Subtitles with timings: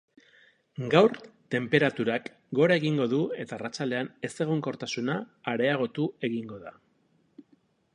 [0.93, 1.11] Gaur
[1.55, 5.23] tenperaturak gora egingo du eta arratsaldean ezegonkortasuna
[5.57, 6.79] areagotu egingo da.